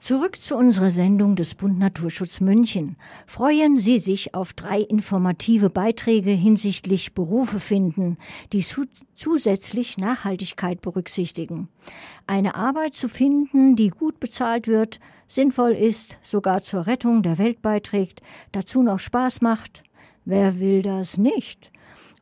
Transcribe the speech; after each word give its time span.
Zurück 0.00 0.36
zu 0.36 0.56
unserer 0.56 0.88
Sendung 0.88 1.36
des 1.36 1.54
Bund 1.54 1.78
Naturschutz 1.78 2.40
München. 2.40 2.96
Freuen 3.26 3.76
Sie 3.76 3.98
sich 3.98 4.34
auf 4.34 4.54
drei 4.54 4.80
informative 4.80 5.68
Beiträge 5.68 6.30
hinsichtlich 6.30 7.12
Berufe 7.12 7.60
finden, 7.60 8.16
die 8.54 8.62
zu 8.62 8.84
zusätzlich 9.12 9.98
Nachhaltigkeit 9.98 10.80
berücksichtigen. 10.80 11.68
Eine 12.26 12.54
Arbeit 12.54 12.94
zu 12.94 13.10
finden, 13.10 13.76
die 13.76 13.90
gut 13.90 14.20
bezahlt 14.20 14.68
wird, 14.68 15.00
sinnvoll 15.26 15.72
ist, 15.72 16.16
sogar 16.22 16.62
zur 16.62 16.86
Rettung 16.86 17.22
der 17.22 17.36
Welt 17.36 17.60
beiträgt, 17.60 18.22
dazu 18.52 18.82
noch 18.82 19.00
Spaß 19.00 19.42
macht. 19.42 19.82
Wer 20.24 20.60
will 20.60 20.80
das 20.80 21.18
nicht? 21.18 21.70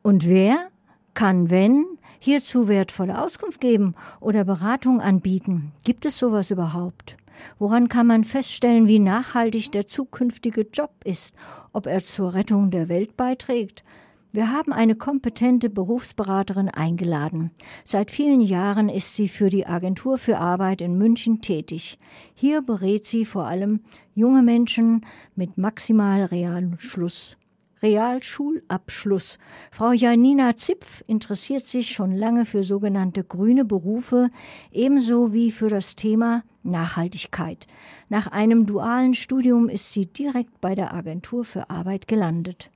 Und 0.01 0.27
wer 0.27 0.67
kann, 1.13 1.49
wenn, 1.49 1.85
hierzu 2.19 2.67
wertvolle 2.67 3.21
Auskunft 3.21 3.61
geben 3.61 3.95
oder 4.19 4.43
Beratung 4.43 4.99
anbieten? 4.99 5.71
Gibt 5.85 6.05
es 6.05 6.17
sowas 6.17 6.51
überhaupt? 6.51 7.15
Woran 7.57 7.87
kann 7.89 8.07
man 8.07 8.23
feststellen, 8.23 8.87
wie 8.87 8.99
nachhaltig 8.99 9.71
der 9.71 9.87
zukünftige 9.87 10.67
Job 10.71 10.91
ist, 11.03 11.35
ob 11.73 11.85
er 11.85 12.03
zur 12.03 12.33
Rettung 12.33 12.71
der 12.71 12.89
Welt 12.89 13.17
beiträgt? 13.17 13.83
Wir 14.31 14.51
haben 14.51 14.73
eine 14.73 14.93
kompetente 14.93 15.71
Berufsberaterin 15.71 16.69
eingeladen. 16.69 17.49
Seit 17.83 18.11
vielen 18.11 18.41
Jahren 18.41 18.87
ist 18.87 19.15
sie 19.15 19.27
für 19.27 19.49
die 19.49 19.65
Agentur 19.65 20.19
für 20.19 20.37
Arbeit 20.37 20.81
in 20.81 20.99
München 20.99 21.41
tätig. 21.41 21.97
Hier 22.35 22.61
berät 22.61 23.05
sie 23.05 23.25
vor 23.25 23.47
allem 23.47 23.81
junge 24.13 24.43
Menschen 24.43 25.03
mit 25.35 25.57
maximal 25.57 26.25
Realschluss. 26.25 27.37
Realschulabschluss. 27.81 29.37
Frau 29.71 29.91
Janina 29.91 30.55
Zipf 30.55 31.03
interessiert 31.07 31.65
sich 31.65 31.91
schon 31.91 32.15
lange 32.15 32.45
für 32.45 32.63
sogenannte 32.63 33.23
grüne 33.23 33.65
Berufe, 33.65 34.29
ebenso 34.71 35.33
wie 35.33 35.51
für 35.51 35.69
das 35.69 35.95
Thema 35.95 36.43
Nachhaltigkeit. 36.63 37.67
Nach 38.09 38.27
einem 38.27 38.65
dualen 38.65 39.13
Studium 39.13 39.69
ist 39.69 39.93
sie 39.93 40.05
direkt 40.05 40.59
bei 40.61 40.75
der 40.75 40.93
Agentur 40.93 41.45
für 41.45 41.69
Arbeit 41.69 42.07
gelandet. 42.07 42.71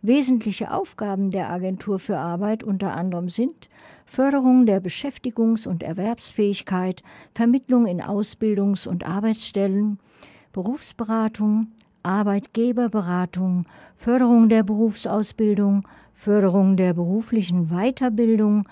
Wesentliche 0.00 0.70
Aufgaben 0.72 1.30
der 1.30 1.50
Agentur 1.50 1.98
für 1.98 2.18
Arbeit 2.18 2.62
unter 2.62 2.94
anderem 2.94 3.28
sind 3.28 3.68
Förderung 4.06 4.66
der 4.66 4.80
Beschäftigungs- 4.80 5.66
und 5.66 5.82
Erwerbsfähigkeit, 5.82 7.02
Vermittlung 7.34 7.86
in 7.86 8.00
Ausbildungs- 8.00 8.86
und 8.86 9.04
Arbeitsstellen, 9.04 9.98
Berufsberatung, 10.52 11.72
Arbeitgeberberatung, 12.06 13.66
Förderung 13.96 14.48
der 14.48 14.62
Berufsausbildung, 14.62 15.86
Förderung 16.14 16.76
der 16.76 16.94
beruflichen 16.94 17.68
Weiterbildung 17.68 18.68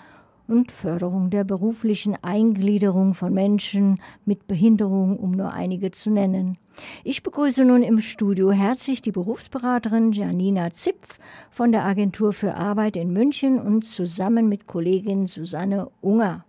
und 0.47 0.71
Förderung 0.71 1.29
der 1.29 1.43
beruflichen 1.43 2.15
Eingliederung 2.21 3.13
von 3.13 3.33
Menschen 3.33 3.99
mit 4.25 4.47
Behinderung, 4.47 5.17
um 5.17 5.31
nur 5.31 5.51
einige 5.53 5.91
zu 5.91 6.11
nennen. 6.11 6.57
Ich 7.03 7.23
begrüße 7.23 7.65
nun 7.65 7.83
im 7.83 7.99
Studio 7.99 8.51
herzlich 8.51 9.01
die 9.01 9.11
Berufsberaterin 9.11 10.11
Janina 10.11 10.71
Zipf 10.71 11.19
von 11.51 11.71
der 11.71 11.83
Agentur 11.83 12.31
für 12.31 12.55
Arbeit 12.55 12.95
in 12.95 13.11
München 13.11 13.59
und 13.59 13.83
zusammen 13.83 14.47
mit 14.47 14.65
Kollegin 14.65 15.27
Susanne 15.27 15.89
Unger. 16.01 16.45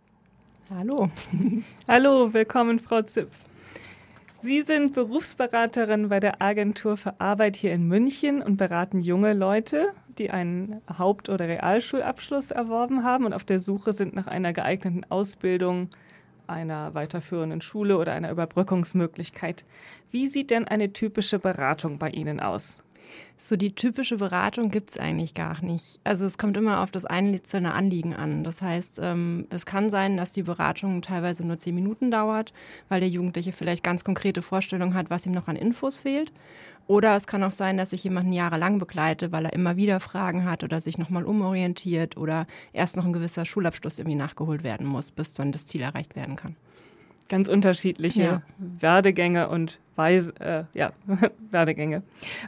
Hallo. 0.73 1.11
Hallo, 1.89 2.33
willkommen, 2.33 2.79
Frau 2.79 3.03
Zipf. 3.03 3.46
Sie 4.41 4.63
sind 4.63 4.95
Berufsberaterin 4.95 6.09
bei 6.09 6.21
der 6.21 6.43
Agentur 6.43 6.97
für 6.97 7.21
Arbeit 7.21 7.57
hier 7.57 7.73
in 7.73 7.89
München 7.89 8.43
und 8.43 8.57
beraten 8.57 9.01
junge 9.01 9.33
Leute, 9.33 9.93
die 10.19 10.31
einen 10.31 10.83
Haupt- 10.99 11.29
oder 11.29 11.49
Realschulabschluss 11.49 12.51
erworben 12.51 13.03
haben 13.03 13.25
und 13.25 13.33
auf 13.33 13.45
der 13.45 13.59
Suche 13.59 13.93
sind 13.93 14.15
nach 14.15 14.27
einer 14.27 14.53
geeigneten 14.53 15.05
Ausbildung, 15.09 15.89
einer 16.47 16.95
weiterführenden 16.95 17.61
Schule 17.61 17.97
oder 17.97 18.13
einer 18.13 18.31
Überbrückungsmöglichkeit. 18.31 19.65
Wie 20.11 20.29
sieht 20.29 20.51
denn 20.51 20.69
eine 20.69 20.93
typische 20.93 21.39
Beratung 21.39 21.99
bei 21.99 22.11
Ihnen 22.11 22.39
aus? 22.39 22.86
So 23.37 23.57
die 23.57 23.75
typische 23.75 24.17
Beratung 24.17 24.71
gibt 24.71 24.91
es 24.91 24.99
eigentlich 24.99 25.35
gar 25.35 25.63
nicht. 25.63 26.01
Also 26.05 26.25
es 26.25 26.39
kommt 26.39 26.57
immer 26.57 26.81
auf 26.81 26.91
das 26.91 27.05
einzelne 27.05 27.75
Anliegen 27.75 28.15
an. 28.15 28.45
Das 28.45 28.63
heißt, 28.63 29.01
ähm, 29.03 29.47
es 29.51 29.67
kann 29.67 29.91
sein, 29.91 30.17
dass 30.17 30.33
die 30.33 30.43
Beratung 30.43 31.03
teilweise 31.03 31.47
nur 31.47 31.59
zehn 31.59 31.75
Minuten 31.75 32.11
dauert, 32.11 32.53
weil 32.89 33.01
der 33.01 33.09
Jugendliche 33.09 33.53
vielleicht 33.53 33.83
ganz 33.83 34.05
konkrete 34.05 34.43
Vorstellungen 34.43 34.95
hat, 34.95 35.11
was 35.11 35.27
ihm 35.27 35.33
noch 35.33 35.49
an 35.49 35.57
Infos 35.57 35.99
fehlt. 35.99 36.33
Oder 36.87 37.17
es 37.17 37.27
kann 37.27 37.43
auch 37.43 37.53
sein, 37.53 37.77
dass 37.77 37.93
ich 37.93 38.05
jemanden 38.05 38.33
jahrelang 38.33 38.79
begleite, 38.79 39.33
weil 39.33 39.45
er 39.47 39.53
immer 39.53 39.77
wieder 39.77 39.99
Fragen 40.01 40.45
hat 40.45 40.63
oder 40.63 40.81
sich 40.81 40.99
nochmal 40.99 41.25
umorientiert 41.25 42.17
oder 42.17 42.47
erst 42.73 42.97
noch 42.97 43.05
ein 43.05 43.13
gewisser 43.13 43.45
Schulabschluss 43.45 43.99
irgendwie 43.99 44.17
nachgeholt 44.17 44.63
werden 44.63 44.87
muss, 44.87 45.11
bis 45.11 45.33
dann 45.33 45.53
das 45.53 45.67
Ziel 45.67 45.83
erreicht 45.83 46.15
werden 46.15 46.37
kann 46.37 46.55
ganz 47.29 47.49
unterschiedliche 47.49 48.23
ja. 48.23 48.43
Werdegänge 48.59 49.49
und 49.49 49.79
Weise, 49.97 50.35
äh, 50.41 50.65
ja, 50.75 50.93
Werdegänge. 51.51 52.03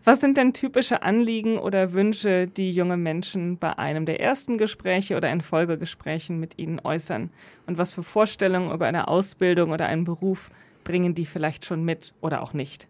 Was 0.04 0.20
sind 0.20 0.36
denn 0.36 0.52
typische 0.52 1.02
Anliegen 1.02 1.58
oder 1.58 1.92
Wünsche, 1.92 2.46
die 2.46 2.70
junge 2.70 2.96
Menschen 2.96 3.58
bei 3.58 3.78
einem 3.78 4.04
der 4.04 4.20
ersten 4.20 4.58
Gespräche 4.58 5.16
oder 5.16 5.30
in 5.30 5.40
Folgegesprächen 5.40 6.38
mit 6.38 6.58
ihnen 6.58 6.80
äußern? 6.82 7.30
Und 7.66 7.78
was 7.78 7.92
für 7.92 8.02
Vorstellungen 8.02 8.72
über 8.72 8.86
eine 8.86 9.08
Ausbildung 9.08 9.70
oder 9.70 9.86
einen 9.86 10.04
Beruf 10.04 10.50
bringen 10.84 11.14
die 11.14 11.26
vielleicht 11.26 11.64
schon 11.64 11.84
mit 11.84 12.14
oder 12.20 12.42
auch 12.42 12.52
nicht? 12.52 12.88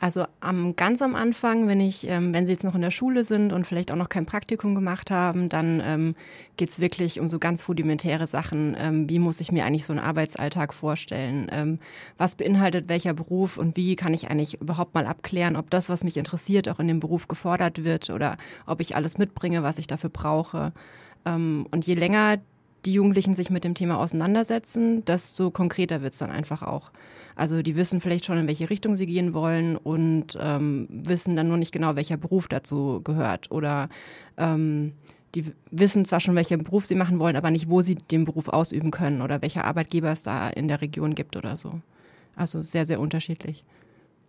Also 0.00 0.26
am, 0.38 0.76
ganz 0.76 1.02
am 1.02 1.16
Anfang, 1.16 1.66
wenn 1.66 1.80
ich, 1.80 2.06
ähm, 2.08 2.32
wenn 2.32 2.46
sie 2.46 2.52
jetzt 2.52 2.62
noch 2.62 2.76
in 2.76 2.82
der 2.82 2.92
Schule 2.92 3.24
sind 3.24 3.52
und 3.52 3.66
vielleicht 3.66 3.90
auch 3.90 3.96
noch 3.96 4.08
kein 4.08 4.26
Praktikum 4.26 4.76
gemacht 4.76 5.10
haben, 5.10 5.48
dann 5.48 5.82
ähm, 5.84 6.14
geht 6.56 6.70
es 6.70 6.78
wirklich 6.78 7.18
um 7.18 7.28
so 7.28 7.40
ganz 7.40 7.68
rudimentäre 7.68 8.28
Sachen. 8.28 8.76
Ähm, 8.78 9.08
wie 9.08 9.18
muss 9.18 9.40
ich 9.40 9.50
mir 9.50 9.66
eigentlich 9.66 9.86
so 9.86 9.92
einen 9.92 10.00
Arbeitsalltag 10.00 10.72
vorstellen? 10.72 11.48
Ähm, 11.50 11.78
was 12.16 12.36
beinhaltet 12.36 12.88
welcher 12.88 13.12
Beruf 13.12 13.58
und 13.58 13.76
wie 13.76 13.96
kann 13.96 14.14
ich 14.14 14.30
eigentlich 14.30 14.60
überhaupt 14.60 14.94
mal 14.94 15.06
abklären, 15.06 15.56
ob 15.56 15.68
das, 15.70 15.88
was 15.88 16.04
mich 16.04 16.16
interessiert, 16.16 16.68
auch 16.68 16.78
in 16.78 16.86
dem 16.86 17.00
Beruf 17.00 17.26
gefordert 17.26 17.82
wird 17.82 18.10
oder 18.10 18.36
ob 18.66 18.80
ich 18.80 18.94
alles 18.94 19.18
mitbringe, 19.18 19.64
was 19.64 19.78
ich 19.78 19.88
dafür 19.88 20.10
brauche. 20.10 20.72
Ähm, 21.26 21.66
und 21.72 21.86
je 21.86 21.94
länger 21.94 22.38
die 22.88 22.94
Jugendlichen 22.94 23.34
sich 23.34 23.50
mit 23.50 23.64
dem 23.64 23.74
Thema 23.74 23.98
auseinandersetzen, 23.98 25.04
desto 25.04 25.50
konkreter 25.50 26.00
wird 26.00 26.14
es 26.14 26.18
dann 26.18 26.30
einfach 26.30 26.62
auch. 26.62 26.90
Also 27.36 27.60
die 27.60 27.76
wissen 27.76 28.00
vielleicht 28.00 28.24
schon, 28.24 28.38
in 28.38 28.46
welche 28.46 28.70
Richtung 28.70 28.96
sie 28.96 29.04
gehen 29.04 29.34
wollen 29.34 29.76
und 29.76 30.38
ähm, 30.40 30.88
wissen 30.88 31.36
dann 31.36 31.48
nur 31.48 31.58
nicht 31.58 31.70
genau, 31.70 31.96
welcher 31.96 32.16
Beruf 32.16 32.48
dazu 32.48 33.02
gehört. 33.04 33.50
Oder 33.50 33.90
ähm, 34.38 34.94
die 35.34 35.52
wissen 35.70 36.06
zwar 36.06 36.20
schon, 36.20 36.34
welchen 36.34 36.64
Beruf 36.64 36.86
sie 36.86 36.94
machen 36.94 37.20
wollen, 37.20 37.36
aber 37.36 37.50
nicht, 37.50 37.68
wo 37.68 37.82
sie 37.82 37.96
den 37.96 38.24
Beruf 38.24 38.48
ausüben 38.48 38.90
können 38.90 39.20
oder 39.20 39.42
welcher 39.42 39.66
Arbeitgeber 39.66 40.10
es 40.10 40.22
da 40.22 40.48
in 40.48 40.66
der 40.66 40.80
Region 40.80 41.14
gibt 41.14 41.36
oder 41.36 41.56
so. 41.56 41.80
Also 42.36 42.62
sehr, 42.62 42.86
sehr 42.86 43.00
unterschiedlich. 43.00 43.64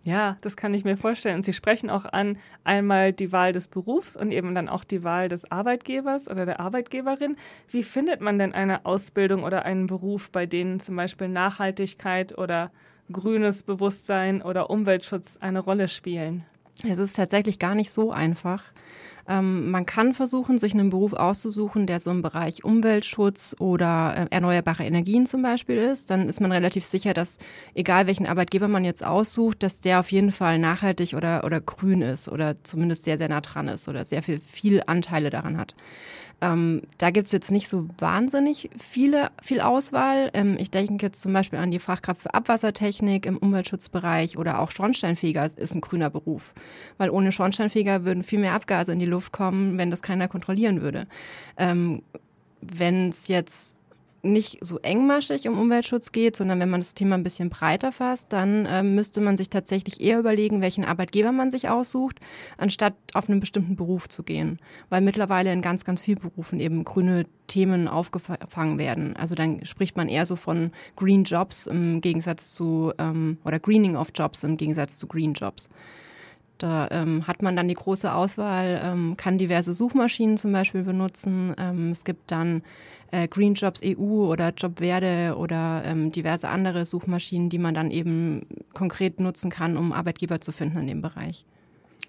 Ja, 0.03 0.37
das 0.41 0.55
kann 0.55 0.73
ich 0.73 0.85
mir 0.85 0.95
vorstellen. 0.95 1.43
Sie 1.43 1.51
sprechen 1.51 1.89
auch 1.89 2.05
an 2.05 2.37
einmal 2.63 3.11
die 3.11 3.31
Wahl 3.31 3.51
des 3.51 3.67
Berufs 3.67 4.15
und 4.15 4.31
eben 4.31 4.55
dann 4.55 4.69
auch 4.69 4.83
die 4.83 5.03
Wahl 5.03 5.27
des 5.27 5.51
Arbeitgebers 5.51 6.29
oder 6.29 6.45
der 6.45 6.59
Arbeitgeberin. 6.59 7.35
Wie 7.67 7.83
findet 7.83 8.21
man 8.21 8.39
denn 8.39 8.53
eine 8.53 8.85
Ausbildung 8.85 9.43
oder 9.43 9.65
einen 9.65 9.87
Beruf, 9.87 10.31
bei 10.31 10.45
denen 10.45 10.79
zum 10.79 10.95
Beispiel 10.95 11.27
Nachhaltigkeit 11.27 12.37
oder 12.37 12.71
grünes 13.11 13.63
Bewusstsein 13.63 14.41
oder 14.41 14.69
Umweltschutz 14.69 15.37
eine 15.37 15.59
Rolle 15.59 15.89
spielen? 15.89 16.45
Es 16.87 16.97
ist 16.97 17.17
tatsächlich 17.17 17.59
gar 17.59 17.75
nicht 17.75 17.91
so 17.91 18.11
einfach. 18.11 18.63
Ähm, 19.29 19.69
man 19.69 19.85
kann 19.85 20.15
versuchen, 20.15 20.57
sich 20.57 20.73
einen 20.73 20.89
Beruf 20.89 21.13
auszusuchen, 21.13 21.85
der 21.85 21.99
so 21.99 22.09
im 22.09 22.23
Bereich 22.23 22.63
Umweltschutz 22.63 23.55
oder 23.59 24.15
äh, 24.17 24.35
erneuerbare 24.35 24.83
Energien 24.83 25.27
zum 25.27 25.43
Beispiel 25.43 25.77
ist. 25.77 26.09
Dann 26.09 26.27
ist 26.27 26.41
man 26.41 26.51
relativ 26.51 26.83
sicher, 26.83 27.13
dass 27.13 27.37
egal 27.75 28.07
welchen 28.07 28.25
Arbeitgeber 28.25 28.67
man 28.67 28.83
jetzt 28.83 29.05
aussucht, 29.05 29.61
dass 29.61 29.81
der 29.81 29.99
auf 29.99 30.11
jeden 30.11 30.31
Fall 30.31 30.57
nachhaltig 30.57 31.13
oder, 31.13 31.43
oder 31.43 31.61
grün 31.61 32.01
ist 32.01 32.27
oder 32.27 32.55
zumindest 32.63 33.03
sehr, 33.03 33.19
sehr 33.19 33.29
nah 33.29 33.41
dran 33.41 33.67
ist 33.67 33.87
oder 33.87 34.03
sehr 34.03 34.23
viel, 34.23 34.39
viel 34.39 34.81
Anteile 34.87 35.29
daran 35.29 35.57
hat. 35.57 35.75
Ähm, 36.41 36.83
da 36.97 37.09
gibt 37.09 37.25
es 37.25 37.33
jetzt 37.33 37.51
nicht 37.51 37.67
so 37.67 37.87
wahnsinnig 37.97 38.69
viele, 38.77 39.29
viel 39.41 39.59
Auswahl. 39.59 40.29
Ähm, 40.33 40.55
ich 40.57 40.71
denke 40.71 41.05
jetzt 41.05 41.21
zum 41.21 41.33
Beispiel 41.33 41.59
an 41.59 41.71
die 41.71 41.79
Fachkraft 41.79 42.21
für 42.21 42.33
Abwassertechnik 42.33 43.25
im 43.25 43.37
Umweltschutzbereich 43.37 44.37
oder 44.37 44.59
auch 44.59 44.71
Schornsteinfeger 44.71 45.45
ist 45.45 45.75
ein 45.75 45.81
grüner 45.81 46.09
Beruf. 46.09 46.53
Weil 46.97 47.09
ohne 47.09 47.31
Schornsteinfeger 47.31 48.05
würden 48.05 48.23
viel 48.23 48.39
mehr 48.39 48.53
Abgase 48.53 48.93
in 48.93 48.99
die 48.99 49.05
Luft 49.05 49.18
kommen, 49.31 49.77
wenn 49.77 49.91
das 49.91 50.01
keiner 50.01 50.27
kontrollieren 50.27 50.81
würde. 50.81 51.07
Ähm, 51.57 52.01
wenn 52.61 53.09
es 53.09 53.27
jetzt 53.27 53.79
nicht 54.21 54.57
so 54.61 54.79
engmaschig 54.79 55.47
um 55.47 55.57
Umweltschutz 55.57 56.11
geht, 56.11 56.35
sondern 56.35 56.59
wenn 56.59 56.69
man 56.69 56.81
das 56.81 56.93
Thema 56.93 57.15
ein 57.15 57.23
bisschen 57.23 57.49
breiter 57.49 57.91
fasst, 57.91 58.33
dann 58.33 58.65
äh, 58.65 58.83
müsste 58.83 59.21
man 59.21 59.37
sich 59.37 59.49
tatsächlich 59.49 60.01
eher 60.01 60.19
überlegen, 60.19 60.61
welchen 60.61 60.85
Arbeitgeber 60.85 61.31
man 61.31 61.51
sich 61.51 61.69
aussucht, 61.69 62.19
anstatt 62.57 62.95
auf 63.13 63.29
einen 63.29 63.39
bestimmten 63.39 63.75
Beruf 63.75 64.09
zu 64.09 64.23
gehen. 64.23 64.59
Weil 64.89 65.01
mittlerweile 65.01 65.53
in 65.53 65.61
ganz, 65.61 65.85
ganz 65.85 66.01
vielen 66.01 66.19
Berufen 66.19 66.59
eben 66.59 66.83
grüne 66.83 67.25
Themen 67.47 67.87
aufgefangen 67.87 68.77
werden. 68.77 69.15
Also 69.15 69.35
dann 69.35 69.65
spricht 69.65 69.97
man 69.97 70.09
eher 70.09 70.25
so 70.25 70.35
von 70.35 70.71
Green 70.95 71.23
Jobs 71.23 71.67
im 71.67 72.01
Gegensatz 72.01 72.53
zu, 72.53 72.93
ähm, 72.97 73.37
oder 73.45 73.59
Greening 73.59 73.95
of 73.95 74.11
Jobs 74.13 74.43
im 74.43 74.57
Gegensatz 74.57 74.97
zu 74.97 75.07
Green 75.07 75.33
Jobs. 75.33 75.69
Da 76.59 76.89
ähm, 76.91 77.25
hat 77.25 77.41
man 77.41 77.55
dann 77.55 77.67
die 77.67 77.73
große 77.73 78.13
Auswahl, 78.13 78.79
ähm, 78.83 79.15
kann 79.17 79.37
diverse 79.37 79.73
Suchmaschinen 79.73 80.37
zum 80.37 80.51
Beispiel 80.51 80.83
benutzen. 80.83 81.55
Ähm, 81.57 81.89
es 81.89 82.03
gibt 82.03 82.31
dann 82.31 82.63
äh, 83.11 83.27
Green 83.27 83.53
Jobs 83.53 83.81
EU 83.83 84.29
oder 84.29 84.53
Jobverde 84.55 85.35
oder 85.37 85.83
ähm, 85.85 86.11
diverse 86.11 86.49
andere 86.49 86.85
Suchmaschinen, 86.85 87.49
die 87.49 87.59
man 87.59 87.73
dann 87.73 87.91
eben 87.91 88.45
konkret 88.73 89.19
nutzen 89.19 89.49
kann, 89.49 89.77
um 89.77 89.93
Arbeitgeber 89.93 90.41
zu 90.41 90.51
finden 90.51 90.79
in 90.79 90.87
dem 90.87 91.01
Bereich. 91.01 91.45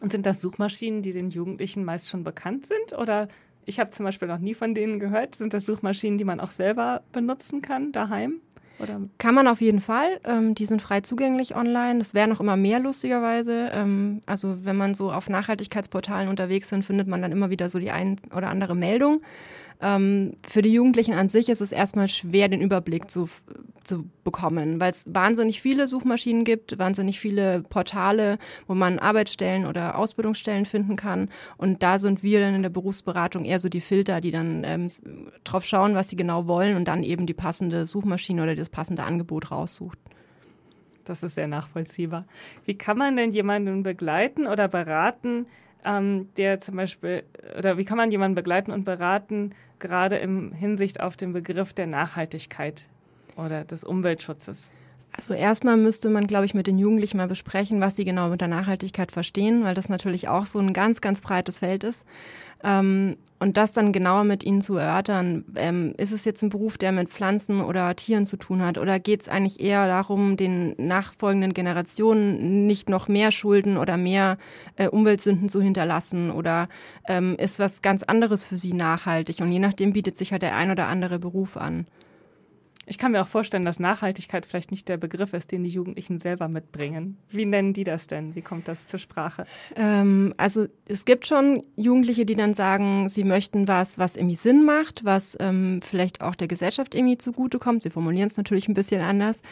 Und 0.00 0.12
sind 0.12 0.26
das 0.26 0.40
Suchmaschinen, 0.40 1.02
die 1.02 1.12
den 1.12 1.30
Jugendlichen 1.30 1.84
meist 1.84 2.08
schon 2.08 2.24
bekannt 2.24 2.66
sind? 2.66 2.98
Oder 2.98 3.28
ich 3.66 3.78
habe 3.78 3.90
zum 3.90 4.04
Beispiel 4.04 4.28
noch 4.28 4.38
nie 4.38 4.54
von 4.54 4.74
denen 4.74 4.98
gehört. 4.98 5.36
Sind 5.36 5.54
das 5.54 5.64
Suchmaschinen, 5.64 6.18
die 6.18 6.24
man 6.24 6.40
auch 6.40 6.50
selber 6.50 7.02
benutzen 7.12 7.62
kann 7.62 7.92
daheim? 7.92 8.40
Oder? 8.80 9.00
Kann 9.18 9.34
man 9.34 9.46
auf 9.46 9.60
jeden 9.60 9.80
Fall. 9.80 10.20
Ähm, 10.24 10.54
die 10.54 10.64
sind 10.64 10.80
frei 10.80 11.00
zugänglich 11.00 11.54
online. 11.54 12.00
Es 12.00 12.14
werden 12.14 12.30
noch 12.30 12.40
immer 12.40 12.56
mehr, 12.56 12.80
lustigerweise. 12.80 13.70
Ähm, 13.72 14.20
also 14.26 14.64
wenn 14.64 14.76
man 14.76 14.94
so 14.94 15.12
auf 15.12 15.28
Nachhaltigkeitsportalen 15.28 16.28
unterwegs 16.28 16.72
ist, 16.72 16.86
findet 16.86 17.06
man 17.08 17.20
dann 17.20 17.32
immer 17.32 17.50
wieder 17.50 17.68
so 17.68 17.78
die 17.78 17.90
ein 17.90 18.16
oder 18.34 18.48
andere 18.48 18.74
Meldung. 18.74 19.22
Ähm, 19.82 20.36
für 20.46 20.62
die 20.62 20.72
Jugendlichen 20.72 21.14
an 21.14 21.28
sich 21.28 21.48
ist 21.48 21.60
es 21.60 21.72
erstmal 21.72 22.08
schwer, 22.08 22.48
den 22.48 22.60
Überblick 22.60 23.10
zu, 23.10 23.28
zu 23.82 24.04
bekommen, 24.24 24.80
weil 24.80 24.90
es 24.90 25.04
wahnsinnig 25.08 25.62
viele 25.62 25.86
Suchmaschinen 25.86 26.44
gibt, 26.44 26.78
wahnsinnig 26.78 27.18
viele 27.18 27.62
Portale, 27.62 28.38
wo 28.66 28.74
man 28.74 28.98
Arbeitsstellen 28.98 29.66
oder 29.66 29.96
Ausbildungsstellen 29.98 30.66
finden 30.66 30.96
kann. 30.96 31.30
Und 31.56 31.82
da 31.82 31.98
sind 31.98 32.22
wir 32.22 32.40
dann 32.40 32.54
in 32.54 32.62
der 32.62 32.68
Berufsberatung 32.68 33.44
eher 33.44 33.58
so 33.58 33.70
die 33.70 33.80
Filter, 33.80 34.20
die 34.20 34.30
dann 34.30 34.64
ähm, 34.64 34.88
drauf 35.44 35.64
schauen, 35.64 35.94
was 35.94 36.10
sie 36.10 36.16
genau 36.16 36.46
wollen 36.46 36.76
und 36.76 36.86
dann 36.86 37.02
eben 37.02 37.26
die 37.26 37.34
passende 37.34 37.86
Suchmaschine 37.86 38.42
oder 38.42 38.54
das 38.54 38.68
passende 38.68 39.04
Angebot 39.04 39.50
raussucht. 39.50 39.98
Das 41.04 41.22
ist 41.22 41.34
sehr 41.34 41.48
nachvollziehbar. 41.48 42.26
Wie 42.66 42.76
kann 42.76 42.98
man 42.98 43.16
denn 43.16 43.32
jemanden 43.32 43.82
begleiten 43.82 44.46
oder 44.46 44.68
beraten, 44.68 45.46
ähm, 45.84 46.28
der 46.36 46.60
zum 46.60 46.76
Beispiel, 46.76 47.24
oder 47.58 47.78
wie 47.78 47.84
kann 47.84 47.96
man 47.96 48.10
jemanden 48.10 48.34
begleiten 48.34 48.70
und 48.70 48.84
beraten, 48.84 49.54
gerade 49.78 50.16
im 50.16 50.52
Hinsicht 50.52 51.00
auf 51.00 51.16
den 51.16 51.32
Begriff 51.32 51.72
der 51.72 51.86
Nachhaltigkeit 51.86 52.86
oder 53.36 53.64
des 53.64 53.84
Umweltschutzes? 53.84 54.72
Also 55.12 55.34
erstmal 55.34 55.76
müsste 55.76 56.08
man, 56.08 56.26
glaube 56.26 56.46
ich, 56.46 56.54
mit 56.54 56.66
den 56.66 56.78
Jugendlichen 56.78 57.16
mal 57.16 57.26
besprechen, 57.26 57.80
was 57.80 57.96
sie 57.96 58.04
genau 58.04 58.28
mit 58.28 58.40
der 58.40 58.48
Nachhaltigkeit 58.48 59.10
verstehen, 59.10 59.64
weil 59.64 59.74
das 59.74 59.88
natürlich 59.88 60.28
auch 60.28 60.46
so 60.46 60.58
ein 60.60 60.72
ganz, 60.72 61.00
ganz 61.00 61.20
breites 61.20 61.58
Feld 61.58 61.84
ist. 61.84 62.04
Ähm, 62.62 63.16
und 63.38 63.56
das 63.56 63.72
dann 63.72 63.92
genauer 63.92 64.24
mit 64.24 64.44
ihnen 64.44 64.60
zu 64.60 64.76
erörtern, 64.76 65.46
ähm, 65.56 65.94
ist 65.96 66.12
es 66.12 66.26
jetzt 66.26 66.42
ein 66.42 66.50
Beruf, 66.50 66.76
der 66.76 66.92
mit 66.92 67.08
Pflanzen 67.08 67.62
oder 67.62 67.96
Tieren 67.96 68.26
zu 68.26 68.36
tun 68.36 68.62
hat? 68.62 68.76
Oder 68.76 69.00
geht 69.00 69.22
es 69.22 69.28
eigentlich 69.28 69.60
eher 69.60 69.86
darum, 69.86 70.36
den 70.36 70.74
nachfolgenden 70.76 71.54
Generationen 71.54 72.66
nicht 72.66 72.90
noch 72.90 73.08
mehr 73.08 73.30
Schulden 73.30 73.78
oder 73.78 73.96
mehr 73.96 74.36
äh, 74.76 74.88
Umweltsünden 74.88 75.48
zu 75.48 75.62
hinterlassen? 75.62 76.30
Oder 76.30 76.68
ähm, 77.08 77.34
ist 77.38 77.58
was 77.58 77.80
ganz 77.80 78.02
anderes 78.02 78.44
für 78.44 78.58
sie 78.58 78.74
nachhaltig? 78.74 79.40
Und 79.40 79.50
je 79.50 79.58
nachdem 79.58 79.94
bietet 79.94 80.16
sich 80.16 80.32
halt 80.32 80.42
der 80.42 80.54
ein 80.54 80.70
oder 80.70 80.86
andere 80.86 81.18
Beruf 81.18 81.56
an. 81.56 81.86
Ich 82.90 82.98
kann 82.98 83.12
mir 83.12 83.22
auch 83.22 83.28
vorstellen, 83.28 83.64
dass 83.64 83.78
Nachhaltigkeit 83.78 84.44
vielleicht 84.46 84.72
nicht 84.72 84.88
der 84.88 84.96
Begriff 84.96 85.32
ist, 85.32 85.52
den 85.52 85.62
die 85.62 85.70
Jugendlichen 85.70 86.18
selber 86.18 86.48
mitbringen. 86.48 87.18
Wie 87.28 87.46
nennen 87.46 87.72
die 87.72 87.84
das 87.84 88.08
denn? 88.08 88.34
Wie 88.34 88.42
kommt 88.42 88.66
das 88.66 88.88
zur 88.88 88.98
Sprache? 88.98 89.46
Ähm, 89.76 90.34
also 90.38 90.66
es 90.88 91.04
gibt 91.04 91.24
schon 91.24 91.62
Jugendliche, 91.76 92.26
die 92.26 92.34
dann 92.34 92.52
sagen, 92.52 93.08
sie 93.08 93.22
möchten 93.22 93.68
was, 93.68 94.00
was 94.00 94.16
irgendwie 94.16 94.34
Sinn 94.34 94.64
macht, 94.64 95.04
was 95.04 95.36
ähm, 95.38 95.78
vielleicht 95.84 96.20
auch 96.20 96.34
der 96.34 96.48
Gesellschaft 96.48 96.96
irgendwie 96.96 97.16
zugutekommt. 97.16 97.84
Sie 97.84 97.90
formulieren 97.90 98.26
es 98.26 98.36
natürlich 98.36 98.66
ein 98.66 98.74
bisschen 98.74 99.02
anders, 99.02 99.42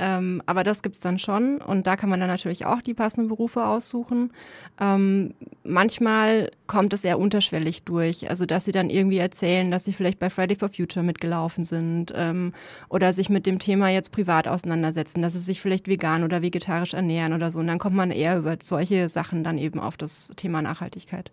ähm, 0.00 0.42
aber 0.46 0.64
das 0.64 0.82
gibt 0.82 0.96
es 0.96 1.00
dann 1.00 1.20
schon 1.20 1.60
und 1.60 1.86
da 1.86 1.94
kann 1.94 2.10
man 2.10 2.18
dann 2.18 2.28
natürlich 2.28 2.66
auch 2.66 2.82
die 2.82 2.94
passenden 2.94 3.28
Berufe 3.28 3.64
aussuchen. 3.64 4.32
Ähm, 4.80 5.34
manchmal 5.62 6.50
kommt 6.66 6.92
es 6.94 7.04
eher 7.04 7.20
unterschwellig 7.20 7.84
durch, 7.84 8.28
also 8.28 8.44
dass 8.44 8.64
sie 8.64 8.72
dann 8.72 8.90
irgendwie 8.90 9.18
erzählen, 9.18 9.70
dass 9.70 9.84
sie 9.84 9.92
vielleicht 9.92 10.18
bei 10.18 10.30
Friday 10.30 10.56
for 10.56 10.68
Future 10.68 11.06
mitgelaufen 11.06 11.62
sind 11.62 12.12
ähm, 12.16 12.52
oder 12.88 13.12
sich 13.12 13.28
mit 13.28 13.46
dem 13.46 13.58
Thema 13.58 13.88
jetzt 13.88 14.12
privat 14.12 14.48
auseinandersetzen, 14.48 15.22
dass 15.22 15.34
sie 15.34 15.38
sich 15.40 15.60
vielleicht 15.60 15.88
vegan 15.88 16.24
oder 16.24 16.42
vegetarisch 16.42 16.94
ernähren 16.94 17.32
oder 17.32 17.50
so. 17.50 17.58
Und 17.58 17.66
dann 17.66 17.78
kommt 17.78 17.96
man 17.96 18.10
eher 18.10 18.38
über 18.38 18.56
solche 18.60 19.08
Sachen 19.08 19.44
dann 19.44 19.58
eben 19.58 19.80
auf 19.80 19.96
das 19.96 20.32
Thema 20.36 20.62
Nachhaltigkeit. 20.62 21.30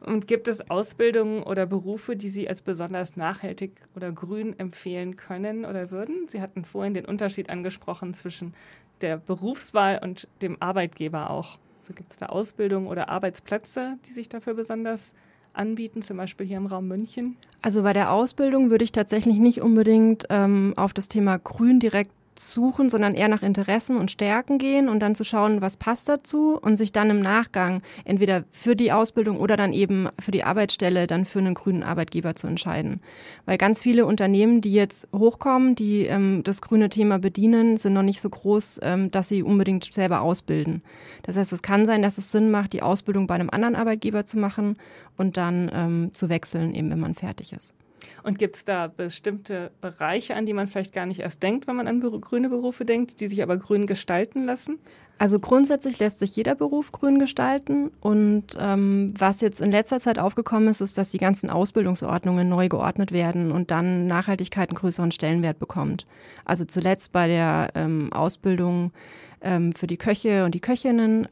Und 0.00 0.28
gibt 0.28 0.46
es 0.46 0.70
Ausbildungen 0.70 1.42
oder 1.42 1.66
Berufe, 1.66 2.14
die 2.14 2.28
Sie 2.28 2.48
als 2.48 2.62
besonders 2.62 3.16
nachhaltig 3.16 3.72
oder 3.96 4.12
grün 4.12 4.56
empfehlen 4.58 5.16
können 5.16 5.64
oder 5.64 5.90
würden? 5.90 6.28
Sie 6.28 6.40
hatten 6.40 6.64
vorhin 6.64 6.94
den 6.94 7.04
Unterschied 7.04 7.50
angesprochen 7.50 8.14
zwischen 8.14 8.54
der 9.00 9.16
Berufswahl 9.16 9.98
und 10.02 10.28
dem 10.40 10.60
Arbeitgeber 10.60 11.30
auch. 11.30 11.58
Also 11.80 11.94
gibt 11.94 12.12
es 12.12 12.18
da 12.18 12.26
Ausbildungen 12.26 12.86
oder 12.86 13.08
Arbeitsplätze, 13.08 13.98
die 14.06 14.12
sich 14.12 14.28
dafür 14.28 14.54
besonders 14.54 15.14
anbieten, 15.52 16.02
zum 16.02 16.16
Beispiel 16.16 16.46
hier 16.46 16.56
im 16.56 16.66
Raum 16.66 16.88
München? 16.88 17.36
Also 17.62 17.82
bei 17.82 17.92
der 17.92 18.12
Ausbildung 18.12 18.70
würde 18.70 18.84
ich 18.84 18.92
tatsächlich 18.92 19.38
nicht 19.38 19.60
unbedingt 19.60 20.26
ähm, 20.30 20.74
auf 20.76 20.92
das 20.92 21.08
Thema 21.08 21.38
Grün 21.38 21.80
direkt 21.80 22.12
suchen, 22.40 22.88
sondern 22.88 23.14
eher 23.14 23.28
nach 23.28 23.42
Interessen 23.42 23.96
und 23.96 24.10
Stärken 24.10 24.58
gehen 24.58 24.88
und 24.88 25.00
dann 25.00 25.14
zu 25.14 25.24
schauen, 25.24 25.60
was 25.60 25.76
passt 25.76 26.08
dazu 26.08 26.58
und 26.60 26.76
sich 26.76 26.92
dann 26.92 27.10
im 27.10 27.20
Nachgang 27.20 27.82
entweder 28.04 28.44
für 28.50 28.76
die 28.76 28.92
Ausbildung 28.92 29.38
oder 29.38 29.56
dann 29.56 29.72
eben 29.72 30.08
für 30.18 30.30
die 30.30 30.44
Arbeitsstelle 30.44 31.06
dann 31.06 31.24
für 31.24 31.38
einen 31.38 31.54
grünen 31.54 31.82
Arbeitgeber 31.82 32.34
zu 32.34 32.46
entscheiden. 32.46 33.00
Weil 33.46 33.58
ganz 33.58 33.82
viele 33.82 34.06
Unternehmen, 34.06 34.60
die 34.60 34.72
jetzt 34.72 35.08
hochkommen, 35.14 35.74
die 35.74 36.04
ähm, 36.06 36.42
das 36.44 36.62
grüne 36.62 36.88
Thema 36.88 37.18
bedienen, 37.18 37.76
sind 37.76 37.92
noch 37.92 38.02
nicht 38.02 38.20
so 38.20 38.30
groß, 38.30 38.80
ähm, 38.82 39.10
dass 39.10 39.28
sie 39.28 39.42
unbedingt 39.42 39.92
selber 39.92 40.20
ausbilden. 40.20 40.82
Das 41.22 41.36
heißt, 41.36 41.52
es 41.52 41.62
kann 41.62 41.86
sein, 41.86 42.02
dass 42.02 42.18
es 42.18 42.32
Sinn 42.32 42.50
macht, 42.50 42.72
die 42.72 42.82
Ausbildung 42.82 43.26
bei 43.26 43.34
einem 43.34 43.50
anderen 43.50 43.76
Arbeitgeber 43.76 44.24
zu 44.24 44.38
machen 44.38 44.76
und 45.16 45.36
dann 45.36 45.70
ähm, 45.72 46.10
zu 46.12 46.28
wechseln, 46.28 46.74
eben 46.74 46.90
wenn 46.90 47.00
man 47.00 47.14
fertig 47.14 47.52
ist. 47.52 47.74
Und 48.22 48.38
gibt 48.38 48.56
es 48.56 48.64
da 48.64 48.86
bestimmte 48.86 49.70
Bereiche, 49.80 50.34
an 50.34 50.46
die 50.46 50.52
man 50.52 50.66
vielleicht 50.66 50.94
gar 50.94 51.06
nicht 51.06 51.20
erst 51.20 51.42
denkt, 51.42 51.66
wenn 51.66 51.76
man 51.76 51.88
an 51.88 52.00
grüne 52.00 52.48
Berufe 52.48 52.84
denkt, 52.84 53.20
die 53.20 53.28
sich 53.28 53.42
aber 53.42 53.56
grün 53.56 53.86
gestalten 53.86 54.44
lassen? 54.44 54.78
Also 55.18 55.40
grundsätzlich 55.40 55.98
lässt 55.98 56.20
sich 56.20 56.36
jeder 56.36 56.54
Beruf 56.54 56.92
grün 56.92 57.18
gestalten. 57.18 57.90
Und 58.00 58.56
ähm, 58.58 59.14
was 59.18 59.40
jetzt 59.40 59.60
in 59.60 59.72
letzter 59.72 59.98
Zeit 59.98 60.18
aufgekommen 60.18 60.68
ist, 60.68 60.80
ist, 60.80 60.96
dass 60.96 61.10
die 61.10 61.18
ganzen 61.18 61.50
Ausbildungsordnungen 61.50 62.48
neu 62.48 62.68
geordnet 62.68 63.10
werden 63.10 63.50
und 63.50 63.72
dann 63.72 64.06
Nachhaltigkeit 64.06 64.70
einen 64.70 64.78
größeren 64.78 65.10
Stellenwert 65.10 65.58
bekommt. 65.58 66.06
Also 66.44 66.64
zuletzt 66.64 67.12
bei 67.12 67.26
der 67.26 67.70
ähm, 67.74 68.12
Ausbildung 68.12 68.92
ähm, 69.40 69.72
für 69.72 69.88
die 69.88 69.96
Köche 69.96 70.44
und 70.44 70.54
die 70.54 70.60
Köchinnen. 70.60 71.26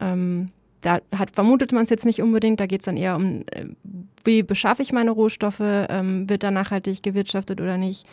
Ähm, 0.87 1.01
da 1.11 1.17
hat, 1.17 1.31
vermutet 1.31 1.71
man 1.71 1.83
es 1.83 1.89
jetzt 1.89 2.05
nicht 2.05 2.21
unbedingt, 2.21 2.59
da 2.59 2.65
geht 2.65 2.81
es 2.81 2.85
dann 2.85 2.97
eher 2.97 3.15
um, 3.15 3.43
äh, 3.51 3.65
wie 4.23 4.43
beschaffe 4.43 4.81
ich 4.81 4.91
meine 4.91 5.11
Rohstoffe, 5.11 5.61
ähm, 5.61 6.29
wird 6.29 6.43
da 6.43 6.51
nachhaltig 6.51 7.03
gewirtschaftet 7.03 7.61
oder 7.61 7.77
nicht. 7.77 8.05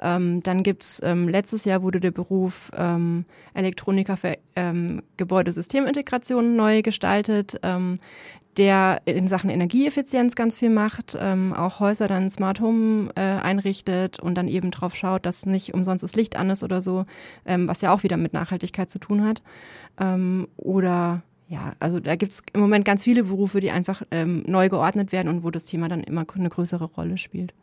Ähm, 0.00 0.42
dann 0.42 0.62
gibt 0.62 0.84
es, 0.84 1.02
ähm, 1.04 1.28
letztes 1.28 1.64
Jahr 1.64 1.82
wurde 1.82 2.00
der 2.00 2.12
Beruf 2.12 2.70
ähm, 2.76 3.24
Elektroniker 3.52 4.16
für 4.16 4.38
ähm, 4.54 5.02
Gebäudesystemintegration 5.16 6.54
neu 6.54 6.82
gestaltet, 6.82 7.58
ähm, 7.62 7.98
der 8.56 9.02
in 9.04 9.28
Sachen 9.28 9.50
Energieeffizienz 9.50 10.34
ganz 10.34 10.56
viel 10.56 10.70
macht, 10.70 11.16
ähm, 11.20 11.52
auch 11.52 11.80
Häuser 11.80 12.08
dann 12.08 12.28
Smart 12.28 12.60
Home 12.60 13.10
äh, 13.14 13.20
einrichtet 13.20 14.20
und 14.20 14.34
dann 14.36 14.48
eben 14.48 14.70
drauf 14.70 14.96
schaut, 14.96 15.26
dass 15.26 15.46
nicht 15.46 15.74
umsonst 15.74 16.02
das 16.02 16.16
Licht 16.16 16.36
an 16.36 16.50
ist 16.50 16.64
oder 16.64 16.80
so, 16.80 17.04
was 17.44 17.82
ja 17.82 17.92
auch 17.92 18.02
wieder 18.02 18.16
mit 18.16 18.32
Nachhaltigkeit 18.32 18.90
zu 18.90 18.98
tun 18.98 19.24
hat. 19.24 19.42
oder 20.56 21.22
ja, 21.48 21.72
also 21.78 21.98
da 21.98 22.14
gibt 22.14 22.32
es 22.32 22.42
im 22.52 22.60
Moment 22.60 22.84
ganz 22.84 23.04
viele 23.04 23.24
Berufe, 23.24 23.60
die 23.60 23.70
einfach 23.70 24.02
ähm, 24.10 24.42
neu 24.46 24.68
geordnet 24.68 25.12
werden 25.12 25.28
und 25.28 25.42
wo 25.42 25.50
das 25.50 25.64
Thema 25.64 25.88
dann 25.88 26.04
immer 26.04 26.26
eine 26.34 26.48
größere 26.50 26.84
Rolle 26.84 27.16
spielt. 27.16 27.54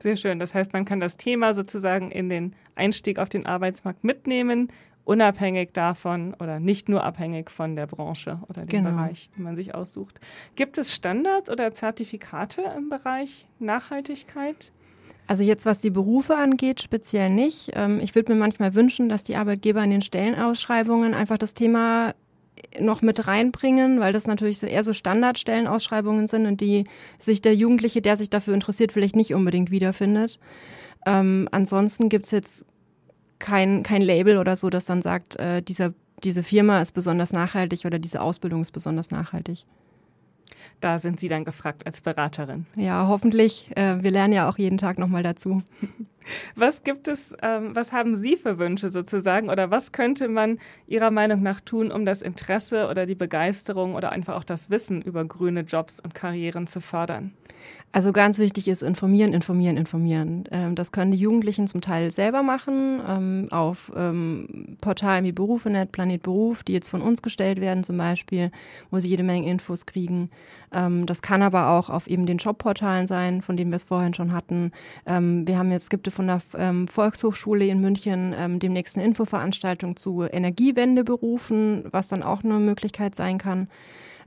Sehr 0.00 0.16
schön. 0.16 0.38
Das 0.38 0.54
heißt, 0.54 0.72
man 0.72 0.84
kann 0.84 1.00
das 1.00 1.16
Thema 1.16 1.54
sozusagen 1.54 2.10
in 2.10 2.28
den 2.28 2.54
Einstieg 2.74 3.18
auf 3.18 3.28
den 3.28 3.46
Arbeitsmarkt 3.46 4.02
mitnehmen, 4.02 4.68
unabhängig 5.04 5.72
davon 5.72 6.34
oder 6.34 6.58
nicht 6.58 6.88
nur 6.88 7.04
abhängig 7.04 7.50
von 7.50 7.76
der 7.76 7.86
Branche 7.86 8.40
oder 8.48 8.62
dem 8.62 8.68
genau. 8.68 8.90
Bereich, 8.90 9.30
den 9.36 9.44
man 9.44 9.56
sich 9.56 9.74
aussucht. 9.74 10.20
Gibt 10.56 10.78
es 10.78 10.94
Standards 10.94 11.50
oder 11.50 11.72
Zertifikate 11.72 12.62
im 12.76 12.88
Bereich 12.88 13.46
Nachhaltigkeit? 13.58 14.72
Also 15.26 15.42
jetzt, 15.42 15.64
was 15.64 15.80
die 15.80 15.90
Berufe 15.90 16.36
angeht, 16.36 16.82
speziell 16.82 17.30
nicht. 17.30 17.72
Ähm, 17.74 18.00
ich 18.00 18.14
würde 18.14 18.32
mir 18.32 18.38
manchmal 18.38 18.74
wünschen, 18.74 19.08
dass 19.08 19.24
die 19.24 19.36
Arbeitgeber 19.36 19.82
in 19.82 19.90
den 19.90 20.02
Stellenausschreibungen 20.02 21.14
einfach 21.14 21.38
das 21.38 21.54
Thema 21.54 22.14
noch 22.80 23.02
mit 23.02 23.26
reinbringen, 23.26 24.00
weil 24.00 24.12
das 24.12 24.26
natürlich 24.26 24.58
so 24.58 24.66
eher 24.66 24.84
so 24.84 24.92
Standardstellenausschreibungen 24.92 26.26
sind 26.26 26.46
und 26.46 26.60
die 26.60 26.84
sich 27.18 27.40
der 27.40 27.54
Jugendliche, 27.54 28.02
der 28.02 28.16
sich 28.16 28.30
dafür 28.30 28.54
interessiert, 28.54 28.92
vielleicht 28.92 29.16
nicht 29.16 29.34
unbedingt 29.34 29.70
wiederfindet. 29.70 30.38
Ähm, 31.06 31.48
ansonsten 31.52 32.08
gibt 32.08 32.26
es 32.26 32.32
jetzt 32.32 32.66
kein, 33.38 33.82
kein 33.82 34.02
Label 34.02 34.38
oder 34.38 34.56
so, 34.56 34.70
das 34.70 34.86
dann 34.86 35.02
sagt, 35.02 35.36
äh, 35.36 35.62
dieser, 35.62 35.92
diese 36.22 36.42
Firma 36.42 36.80
ist 36.80 36.92
besonders 36.92 37.32
nachhaltig 37.32 37.84
oder 37.84 37.98
diese 37.98 38.20
Ausbildung 38.20 38.62
ist 38.62 38.72
besonders 38.72 39.10
nachhaltig. 39.10 39.66
Da 40.80 40.98
sind 40.98 41.20
Sie 41.20 41.28
dann 41.28 41.44
gefragt 41.44 41.86
als 41.86 42.00
Beraterin. 42.00 42.66
Ja, 42.76 43.06
hoffentlich. 43.08 43.70
Äh, 43.76 44.02
wir 44.02 44.10
lernen 44.10 44.32
ja 44.32 44.48
auch 44.48 44.58
jeden 44.58 44.78
Tag 44.78 44.98
nochmal 44.98 45.22
dazu. 45.22 45.62
Was 46.56 46.82
gibt 46.82 47.08
es, 47.08 47.36
ähm, 47.42 47.74
was 47.74 47.92
haben 47.92 48.16
Sie 48.16 48.36
für 48.36 48.58
Wünsche 48.58 48.88
sozusagen 48.90 49.50
oder 49.50 49.70
was 49.70 49.92
könnte 49.92 50.28
man 50.28 50.58
Ihrer 50.86 51.10
Meinung 51.10 51.42
nach 51.42 51.60
tun, 51.60 51.90
um 51.90 52.04
das 52.04 52.22
Interesse 52.22 52.88
oder 52.88 53.06
die 53.06 53.14
Begeisterung 53.14 53.94
oder 53.94 54.12
einfach 54.12 54.36
auch 54.36 54.44
das 54.44 54.70
Wissen 54.70 55.02
über 55.02 55.24
grüne 55.24 55.60
Jobs 55.60 56.00
und 56.00 56.14
Karrieren 56.14 56.66
zu 56.66 56.80
fördern? 56.80 57.32
Also 57.92 58.12
ganz 58.12 58.38
wichtig 58.38 58.66
ist 58.66 58.82
informieren, 58.82 59.32
informieren, 59.32 59.76
informieren. 59.76 60.44
Ähm, 60.50 60.74
das 60.74 60.90
können 60.90 61.12
die 61.12 61.18
Jugendlichen 61.18 61.68
zum 61.68 61.80
Teil 61.80 62.10
selber 62.10 62.42
machen 62.42 63.00
ähm, 63.06 63.48
auf 63.50 63.92
ähm, 63.96 64.76
Portalen 64.80 65.24
wie 65.24 65.32
Berufe.net, 65.32 65.92
Planet 65.92 66.20
Beruf, 66.20 66.64
die 66.64 66.72
jetzt 66.72 66.88
von 66.88 67.02
uns 67.02 67.22
gestellt 67.22 67.60
werden 67.60 67.84
zum 67.84 67.96
Beispiel, 67.96 68.50
wo 68.90 68.98
sie 68.98 69.08
jede 69.08 69.22
Menge 69.22 69.48
Infos 69.48 69.86
kriegen. 69.86 70.30
Ähm, 70.74 71.06
das 71.06 71.22
kann 71.22 71.42
aber 71.42 71.70
auch 71.70 71.88
auf 71.90 72.06
eben 72.06 72.26
den 72.26 72.38
Jobportalen 72.38 73.06
sein, 73.06 73.42
von 73.42 73.56
denen 73.56 73.70
wir 73.70 73.76
es 73.76 73.84
vorhin 73.84 74.14
schon 74.14 74.32
hatten. 74.32 74.72
Ähm, 75.06 75.46
wir 75.46 75.58
haben 75.58 75.70
jetzt, 75.70 75.90
gibt 75.90 76.08
es 76.08 76.14
von 76.14 76.26
der 76.26 76.40
ähm, 76.56 76.88
Volkshochschule 76.88 77.66
in 77.66 77.80
München 77.80 78.34
demnächst 78.58 78.96
eine 78.96 79.06
Infoveranstaltung 79.06 79.96
zu 79.96 80.22
Energiewendeberufen, 80.22 81.84
was 81.90 82.08
dann 82.08 82.22
auch 82.22 82.42
eine 82.42 82.58
Möglichkeit 82.58 83.14
sein 83.14 83.38
kann 83.38 83.68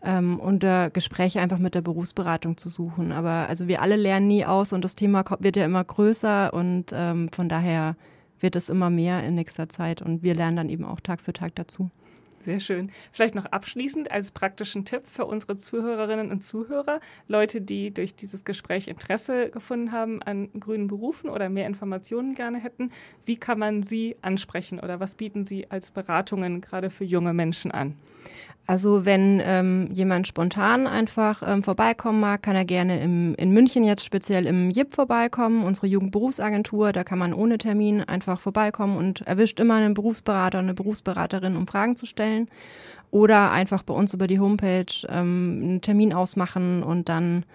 ähm, 0.03 0.39
und 0.39 0.63
äh, 0.63 0.89
Gespräche 0.91 1.41
einfach 1.41 1.57
mit 1.57 1.75
der 1.75 1.81
Berufsberatung 1.81 2.57
zu 2.57 2.69
suchen. 2.69 3.11
Aber 3.11 3.47
also 3.49 3.67
wir 3.67 3.81
alle 3.81 3.95
lernen 3.95 4.27
nie 4.27 4.45
aus 4.45 4.73
und 4.73 4.83
das 4.83 4.95
Thema 4.95 5.23
wird 5.39 5.55
ja 5.55 5.65
immer 5.65 5.83
größer 5.83 6.53
und 6.53 6.85
ähm, 6.93 7.29
von 7.31 7.49
daher 7.49 7.95
wird 8.39 8.55
es 8.55 8.69
immer 8.69 8.89
mehr 8.89 9.23
in 9.23 9.35
nächster 9.35 9.67
Zeit 9.69 10.01
und 10.01 10.23
wir 10.23 10.35
lernen 10.35 10.57
dann 10.57 10.69
eben 10.69 10.85
auch 10.85 10.99
Tag 10.99 11.21
für 11.21 11.33
Tag 11.33 11.55
dazu. 11.55 11.89
Sehr 12.47 12.61
schön. 12.61 12.93
Vielleicht 13.11 13.35
noch 13.35 13.43
abschließend 13.43 14.09
als 14.09 14.31
praktischen 14.31 14.85
Tipp 14.85 15.05
für 15.05 15.25
unsere 15.25 15.57
Zuhörerinnen 15.57 16.31
und 16.31 16.39
Zuhörer, 16.39 17.01
Leute, 17.27 17.59
die 17.59 17.93
durch 17.93 18.15
dieses 18.15 18.45
Gespräch 18.45 18.87
Interesse 18.87 19.49
gefunden 19.49 19.91
haben 19.91 20.23
an 20.23 20.49
grünen 20.57 20.87
Berufen 20.87 21.29
oder 21.29 21.49
mehr 21.49 21.67
Informationen 21.67 22.35
gerne 22.35 22.59
hätten. 22.59 22.93
Wie 23.25 23.35
kann 23.35 23.59
man 23.59 23.83
sie 23.83 24.15
ansprechen 24.21 24.79
oder 24.79 25.01
was 25.01 25.15
bieten 25.15 25.45
Sie 25.45 25.69
als 25.69 25.91
Beratungen 25.91 26.61
gerade 26.61 26.89
für 26.89 27.03
junge 27.03 27.33
Menschen 27.33 27.71
an? 27.71 27.97
Also 28.67 29.05
wenn 29.05 29.41
ähm, 29.45 29.87
jemand 29.93 30.27
spontan 30.27 30.87
einfach 30.87 31.41
ähm, 31.41 31.63
vorbeikommen 31.63 32.19
mag, 32.19 32.43
kann 32.43 32.57
er 32.57 32.65
gerne 32.65 32.99
im, 32.99 33.33
in 33.35 33.51
München 33.51 33.85
jetzt 33.85 34.03
speziell 34.03 34.45
im 34.45 34.69
JIP 34.69 34.93
vorbeikommen, 34.93 35.63
unsere 35.63 35.87
Jugendberufsagentur. 35.87 36.91
Da 36.91 37.05
kann 37.05 37.17
man 37.17 37.33
ohne 37.33 37.57
Termin 37.59 38.03
einfach 38.03 38.41
vorbeikommen 38.41 38.97
und 38.97 39.21
erwischt 39.21 39.61
immer 39.61 39.75
einen 39.75 39.93
Berufsberater, 39.93 40.59
eine 40.59 40.73
Berufsberaterin, 40.73 41.55
um 41.55 41.65
Fragen 41.65 41.95
zu 41.95 42.05
stellen. 42.05 42.49
Oder 43.09 43.51
einfach 43.51 43.83
bei 43.83 43.93
uns 43.93 44.13
über 44.13 44.27
die 44.27 44.41
Homepage 44.41 44.85
ähm, 45.07 45.61
einen 45.63 45.81
Termin 45.81 46.11
ausmachen 46.13 46.83
und 46.83 47.07
dann 47.07 47.45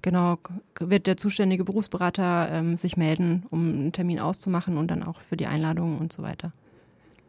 genau 0.00 0.38
wird 0.80 1.06
der 1.06 1.18
zuständige 1.18 1.64
Berufsberater 1.64 2.48
ähm, 2.50 2.78
sich 2.78 2.96
melden, 2.96 3.44
um 3.50 3.60
einen 3.60 3.92
Termin 3.92 4.20
auszumachen 4.20 4.78
und 4.78 4.90
dann 4.90 5.02
auch 5.02 5.20
für 5.20 5.36
die 5.36 5.46
Einladung 5.46 5.98
und 5.98 6.14
so 6.14 6.22
weiter. 6.22 6.50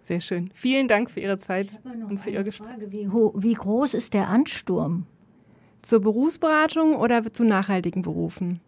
Sehr 0.03 0.19
schön. 0.19 0.49
Vielen 0.53 0.89
Dank 0.89 1.09
für 1.09 1.21
Ihre 1.21 1.37
Zeit 1.37 1.81
und 2.09 2.19
für 2.19 2.29
Ihr 2.29 2.43
Gespräch. 2.43 2.75
Wie, 2.87 3.07
wie 3.09 3.53
groß 3.53 3.93
ist 3.93 4.13
der 4.13 4.27
Ansturm? 4.27 5.05
Zur 5.81 6.01
Berufsberatung 6.01 6.95
oder 6.95 7.31
zu 7.31 7.45
nachhaltigen 7.45 8.01
Berufen? 8.01 8.59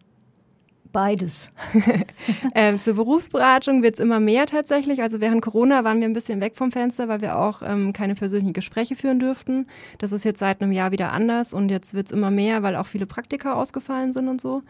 Beides. 0.92 1.52
ähm, 2.54 2.78
zur 2.80 2.94
Berufsberatung 2.94 3.82
wird 3.82 3.94
es 3.94 4.00
immer 4.00 4.18
mehr 4.18 4.46
tatsächlich. 4.46 5.02
Also 5.02 5.20
während 5.20 5.42
Corona 5.42 5.84
waren 5.84 6.00
wir 6.00 6.08
ein 6.08 6.14
bisschen 6.14 6.40
weg 6.40 6.56
vom 6.56 6.72
Fenster, 6.72 7.06
weil 7.08 7.20
wir 7.20 7.38
auch 7.38 7.60
ähm, 7.62 7.92
keine 7.92 8.14
persönlichen 8.14 8.54
Gespräche 8.54 8.96
führen 8.96 9.20
dürften. 9.20 9.66
Das 9.98 10.12
ist 10.12 10.24
jetzt 10.24 10.38
seit 10.38 10.62
einem 10.62 10.72
Jahr 10.72 10.90
wieder 10.90 11.12
anders 11.12 11.52
und 11.52 11.68
jetzt 11.68 11.92
wird 11.92 12.06
es 12.06 12.12
immer 12.12 12.30
mehr, 12.30 12.62
weil 12.62 12.76
auch 12.76 12.86
viele 12.86 13.04
Praktika 13.04 13.52
ausgefallen 13.52 14.14
sind 14.14 14.28
und 14.28 14.40
so. 14.40 14.62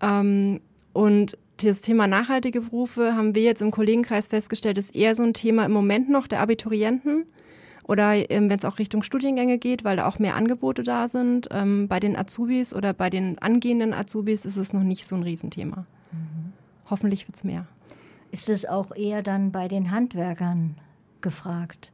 Ähm, 0.00 0.60
und 0.94 1.36
das 1.58 1.80
Thema 1.80 2.06
nachhaltige 2.06 2.60
Berufe 2.60 3.14
haben 3.14 3.34
wir 3.34 3.42
jetzt 3.42 3.62
im 3.62 3.70
Kollegenkreis 3.70 4.28
festgestellt, 4.28 4.78
ist 4.78 4.94
eher 4.94 5.14
so 5.14 5.22
ein 5.22 5.34
Thema 5.34 5.64
im 5.64 5.72
Moment 5.72 6.08
noch 6.08 6.26
der 6.26 6.40
Abiturienten 6.40 7.26
oder 7.88 8.30
ähm, 8.30 8.50
wenn 8.50 8.58
es 8.58 8.64
auch 8.64 8.78
Richtung 8.78 9.02
Studiengänge 9.02 9.58
geht, 9.58 9.82
weil 9.82 9.96
da 9.96 10.06
auch 10.06 10.18
mehr 10.18 10.36
Angebote 10.36 10.82
da 10.82 11.08
sind. 11.08 11.48
Ähm, 11.50 11.88
bei 11.88 11.98
den 12.00 12.16
Azubis 12.16 12.74
oder 12.74 12.92
bei 12.92 13.10
den 13.10 13.38
angehenden 13.38 13.94
Azubis 13.94 14.44
ist 14.44 14.56
es 14.58 14.72
noch 14.72 14.82
nicht 14.82 15.06
so 15.06 15.16
ein 15.16 15.22
Riesenthema. 15.22 15.86
Mhm. 16.12 16.52
Hoffentlich 16.90 17.26
wird 17.26 17.36
es 17.36 17.44
mehr. 17.44 17.66
Ist 18.30 18.50
es 18.50 18.66
auch 18.66 18.94
eher 18.94 19.22
dann 19.22 19.52
bei 19.52 19.68
den 19.68 19.90
Handwerkern 19.90 20.76
gefragt? 21.22 21.92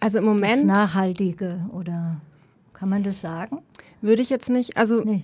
Also 0.00 0.18
im 0.18 0.24
Moment. 0.24 0.52
Das 0.52 0.64
Nachhaltige 0.64 1.64
oder 1.72 2.20
kann 2.74 2.90
man 2.90 3.02
das 3.02 3.20
sagen? 3.20 3.62
Würde 4.02 4.20
ich 4.20 4.30
jetzt 4.30 4.50
nicht. 4.50 4.76
Also 4.76 5.02
nee. 5.02 5.22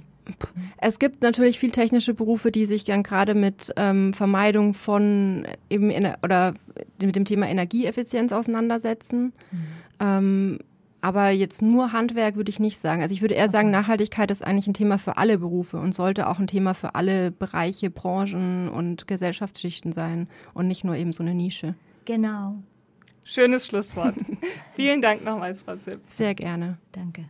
Es 0.78 0.98
gibt 0.98 1.22
natürlich 1.22 1.58
viel 1.58 1.70
technische 1.70 2.14
Berufe, 2.14 2.50
die 2.50 2.64
sich 2.64 2.84
dann 2.84 3.02
gerade 3.02 3.34
mit 3.34 3.72
ähm, 3.76 4.12
Vermeidung 4.12 4.74
von 4.74 5.46
eben 5.70 5.90
oder 6.22 6.54
mit 7.02 7.16
dem 7.16 7.24
Thema 7.24 7.48
Energieeffizienz 7.48 8.32
auseinandersetzen. 8.32 9.32
Mhm. 9.50 9.58
Ähm, 10.00 10.58
aber 11.00 11.30
jetzt 11.30 11.62
nur 11.62 11.92
Handwerk 11.92 12.36
würde 12.36 12.50
ich 12.50 12.58
nicht 12.58 12.80
sagen. 12.80 13.02
Also 13.02 13.14
ich 13.14 13.20
würde 13.20 13.34
eher 13.34 13.44
okay. 13.44 13.52
sagen, 13.52 13.70
Nachhaltigkeit 13.70 14.30
ist 14.30 14.44
eigentlich 14.44 14.66
ein 14.66 14.74
Thema 14.74 14.98
für 14.98 15.16
alle 15.16 15.38
Berufe 15.38 15.78
und 15.78 15.94
sollte 15.94 16.28
auch 16.28 16.38
ein 16.38 16.48
Thema 16.48 16.74
für 16.74 16.94
alle 16.94 17.30
Bereiche, 17.30 17.90
Branchen 17.90 18.68
und 18.68 19.06
Gesellschaftsschichten 19.06 19.92
sein 19.92 20.28
und 20.54 20.66
nicht 20.66 20.84
nur 20.84 20.96
eben 20.96 21.12
so 21.12 21.22
eine 21.22 21.34
Nische. 21.34 21.74
Genau. 22.04 22.56
Schönes 23.24 23.66
Schlusswort. 23.66 24.14
Vielen 24.74 25.00
Dank 25.00 25.24
nochmals, 25.24 25.62
Frau 25.62 25.76
Zipp. 25.76 26.00
Sehr 26.08 26.34
gerne. 26.34 26.78
Danke. 26.92 27.26